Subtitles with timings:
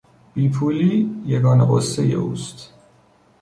[0.33, 2.73] بیپولی یگانه غصهی او است.